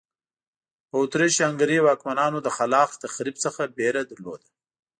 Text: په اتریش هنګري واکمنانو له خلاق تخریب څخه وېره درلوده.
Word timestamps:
په 0.89 0.95
اتریش 1.03 1.35
هنګري 1.47 1.77
واکمنانو 1.81 2.43
له 2.45 2.51
خلاق 2.57 2.89
تخریب 3.03 3.35
څخه 3.45 3.61
وېره 3.77 4.01
درلوده. 4.11 4.47